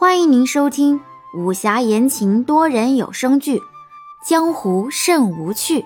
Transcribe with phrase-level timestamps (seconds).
[0.00, 0.98] 欢迎您收听
[1.34, 3.58] 武侠言情多人有声剧
[4.26, 5.80] 《江湖甚无趣》，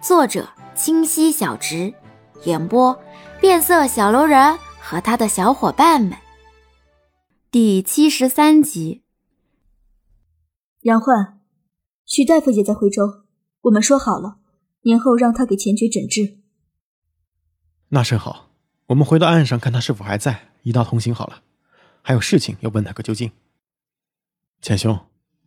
[0.00, 1.92] 作者清溪小直，
[2.44, 2.96] 演播
[3.40, 6.16] 变色小楼人和他的小伙伴们。
[7.50, 9.02] 第七十三集。
[10.82, 11.40] 杨焕，
[12.06, 13.24] 许大夫也在徽州，
[13.62, 14.36] 我们说好了，
[14.82, 16.38] 年后让他给钱爵诊治。
[17.88, 18.50] 那甚好，
[18.86, 21.42] 我们回到岸上看他是否还在，一道同行好了。
[22.02, 23.30] 还有事情要问他个究竟。
[24.62, 24.98] 钱兄，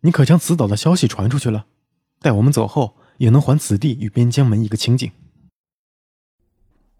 [0.01, 1.65] 你可将此岛的消息传出去了？
[2.19, 5.11] 待我们走后，也能还此地与边疆门一个清净。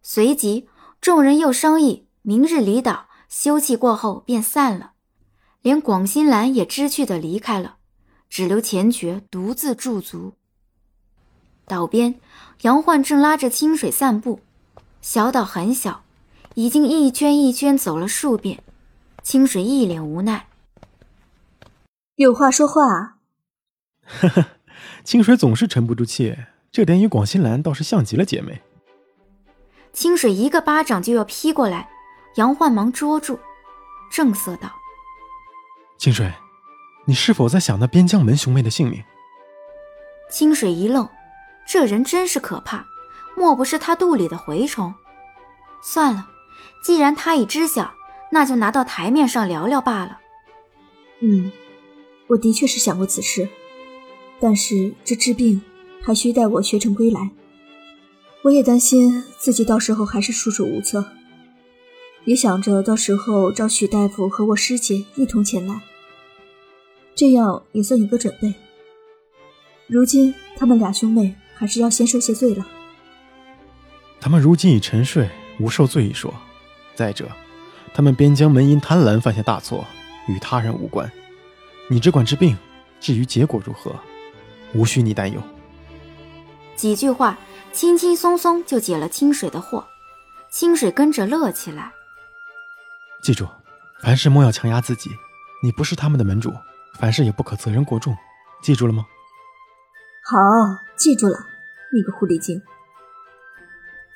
[0.01, 0.67] 随即，
[0.99, 4.91] 众人又商议，明日离岛休憩过后便散了。
[5.61, 7.77] 连广新兰也知趣的离开了，
[8.29, 10.33] 只留钱爵独自驻足。
[11.65, 12.19] 岛边，
[12.63, 14.41] 杨焕正拉着清水散步。
[15.01, 16.03] 小岛很小，
[16.55, 18.61] 已经一圈一圈走了数遍。
[19.23, 20.47] 清水一脸无奈
[22.15, 23.15] ：“有话说话啊。”
[24.05, 24.45] 呵呵，
[25.05, 26.37] 清水总是沉不住气，
[26.73, 28.61] 这点与广心兰倒是像极了姐妹。
[29.93, 31.89] 清水一个巴掌就要劈过来，
[32.35, 33.39] 杨焕忙捉住，
[34.11, 34.69] 正色道
[35.97, 36.33] ：“清水，
[37.05, 39.01] 你是否在想那边疆门兄妹的性命？”
[40.29, 41.07] 清水一愣，
[41.65, 42.85] 这人真是可怕，
[43.37, 44.93] 莫不是他肚里的蛔虫？
[45.81, 46.27] 算了，
[46.83, 47.93] 既然他已知晓。
[48.33, 50.19] 那就拿到台面上聊聊罢了。
[51.19, 51.51] 嗯，
[52.25, 53.47] 我的确是想过此事，
[54.39, 55.61] 但是这治病
[56.01, 57.29] 还需待我学成归来。
[58.41, 61.05] 我也担心自己到时候还是束手无策，
[62.25, 65.83] 也想着到时候找许大夫和我师姐一同前来，
[67.13, 68.55] 这样也算有个准备。
[69.85, 72.67] 如今他们俩兄妹还是要先受些罪了。
[74.19, 76.33] 他们如今已沉睡，无受罪一说。
[76.95, 77.29] 再者。
[77.93, 79.85] 他们边疆门因贪婪犯下大错，
[80.27, 81.09] 与他人无关。
[81.89, 82.57] 你只管治病，
[82.99, 83.95] 至于结果如何，
[84.73, 85.41] 无需你担忧。
[86.75, 87.37] 几句话，
[87.71, 89.83] 轻轻松松就解了清水的惑。
[90.49, 91.91] 清水跟着乐起来。
[93.21, 93.47] 记住，
[94.01, 95.09] 凡事莫要强压自己。
[95.63, 96.53] 你不是他们的门主，
[96.99, 98.15] 凡事也不可责任过重。
[98.61, 99.05] 记住了吗？
[100.23, 100.37] 好，
[100.95, 101.37] 记住了。
[101.91, 102.61] 那个狐狸精。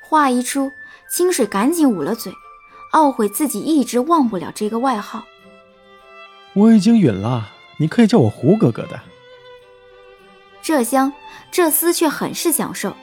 [0.00, 0.70] 话一出，
[1.08, 2.32] 清水赶紧捂了嘴。
[2.92, 5.24] 懊悔自己一直忘不了这个外号。
[6.54, 9.00] 我已经允了，你可以叫我胡哥哥的。
[10.62, 11.12] 这厢
[11.50, 12.94] 这厮却很是享受。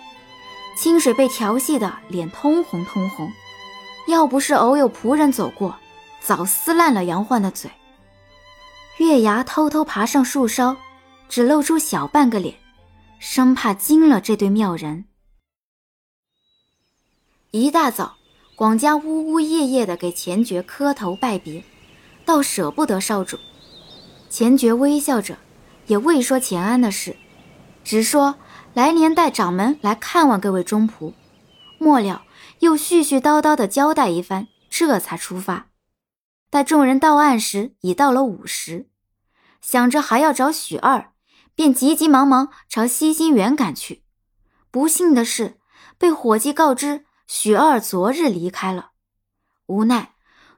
[0.77, 3.31] 清水被调戏的脸通红通红，
[4.07, 5.77] 要不是偶有仆人走过，
[6.19, 7.71] 早撕烂了杨焕的嘴。
[8.97, 10.75] 月牙偷偷爬上树梢，
[11.29, 12.55] 只露出小半个脸，
[13.19, 15.05] 生怕惊了这对妙人。
[17.51, 18.17] 一大早。
[18.55, 21.65] 广家呜呜咽咽地给钱爵磕头拜别，
[22.23, 23.37] 倒舍不得少主。
[24.29, 25.37] 钱爵微笑着，
[25.87, 27.17] 也未说钱安的事，
[27.83, 28.35] 只说
[28.73, 31.13] 来年带掌门来看望各位忠仆。
[31.77, 32.23] 末了，
[32.59, 35.67] 又絮絮叨叨地交代一番，这才出发。
[36.49, 38.87] 待众人到岸时，已到了午时，
[39.61, 41.11] 想着还要找许二，
[41.53, 44.03] 便急急忙忙朝西新园赶去。
[44.71, 45.57] 不幸的是，
[45.97, 47.04] 被伙计告知。
[47.27, 48.91] 许二昨日离开了，
[49.65, 50.13] 无奈，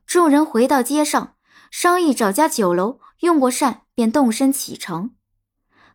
[0.06, 1.36] 众人回到街上，
[1.72, 5.12] 商议找家酒楼用过膳，便动身启程。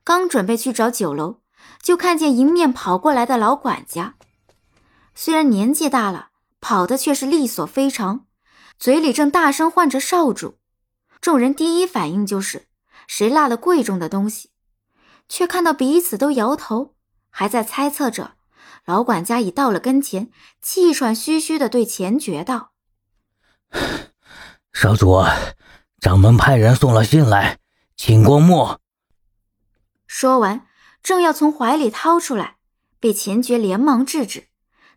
[0.03, 1.41] 刚准备去找酒楼，
[1.83, 4.15] 就看见迎面跑过来的老管家。
[5.15, 8.27] 虽然年纪大了，跑的却是利索非常，
[8.78, 10.59] 嘴里正大声唤着少主。
[11.21, 12.66] 众人第一反应就是
[13.06, 14.50] 谁落了贵重的东西，
[15.28, 16.97] 却看到彼此都摇头，
[17.28, 18.37] 还在猜测着。
[18.84, 22.72] 老管家已到了跟前，气喘吁吁的对钱爵道
[24.72, 25.22] ：“少主，
[26.00, 27.59] 掌门派人送了信来，
[27.97, 28.78] 请过目。”
[30.09, 30.66] 说完，
[31.03, 32.56] 正要从怀里掏出来，
[32.98, 34.48] 被钱爵连忙制止，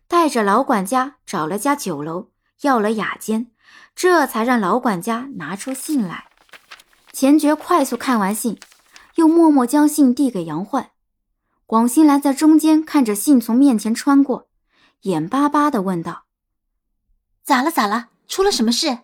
[0.08, 2.30] 带着老管家找了家酒楼，
[2.62, 3.52] 要了雅间，
[3.94, 6.26] 这才让老管家拿出信来。
[7.12, 8.58] 钱爵快速看完信，
[9.14, 10.90] 又默默将信递给杨焕。
[11.66, 14.48] 广兴兰在中间看着信从面前穿过，
[15.00, 16.26] 眼巴巴的问道
[17.42, 17.72] ：“咋了？
[17.72, 18.10] 咋了？
[18.28, 18.98] 出了什么事？”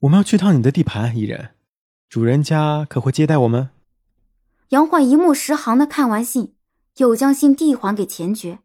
[0.00, 1.54] 我们要去趟你的地盘，伊人，
[2.10, 3.70] 主人家可会接待我们？
[4.68, 6.54] 杨焕一目十行的看完信，
[6.98, 8.58] 又将信递还给钱爵，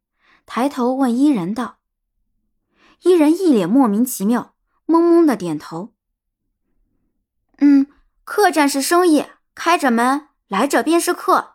[0.45, 1.77] 抬头问伊人道
[3.03, 5.93] ：“伊人一脸莫名其妙，懵懵的点头。
[7.59, 7.87] 嗯，
[8.25, 9.25] 客栈是生意，
[9.55, 11.51] 开着门，来者便是客。”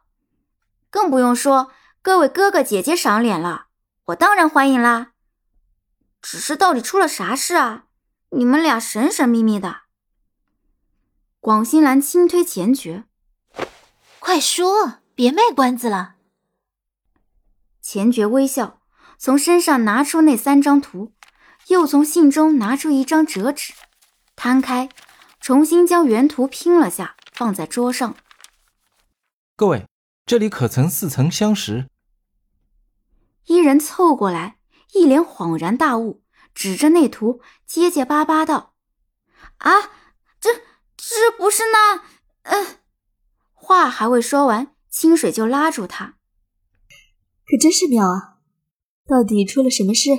[0.99, 1.71] 更不用说
[2.03, 3.67] 各位哥哥姐姐赏脸了，
[4.07, 5.13] 我当然欢迎啦。
[6.21, 7.85] 只是到底出了啥事啊？
[8.31, 9.83] 你们俩神神秘秘的。
[11.39, 13.05] 广兴兰轻推钱爵
[14.19, 16.17] ：“快说，别卖关子了。”
[17.81, 18.81] 钱爵微笑，
[19.19, 21.13] 从身上拿出那三张图，
[21.69, 23.73] 又从信中拿出一张折纸，
[24.35, 24.89] 摊开，
[25.41, 28.17] 重新将原图拼了下，放在桌上。
[29.55, 29.87] 各位，
[30.29, 31.89] 这里可曾似曾相识？
[33.47, 34.59] 一人凑过来，
[34.93, 36.23] 一脸恍然大悟，
[36.55, 38.75] 指着那图，结结巴巴道
[39.57, 39.73] ：“啊，
[40.39, 40.51] 这
[40.99, 42.03] 这不是那……
[42.43, 42.77] 嗯……”
[43.57, 46.17] 话还未说完，清水就拉住他
[47.49, 48.37] ：“可真是妙啊！
[49.07, 50.11] 到底出了什么事？”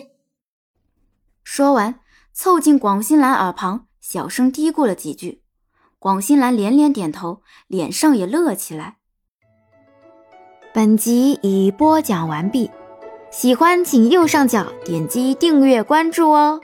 [1.46, 2.00] 说完，
[2.34, 5.44] 凑近广新兰耳旁，小声嘀咕了几句。
[6.00, 8.98] 广新兰连连点头，脸上也乐起来。
[10.80, 12.72] 本集已播讲完毕。
[13.32, 16.62] 喜欢请右上角点击订阅关注哦。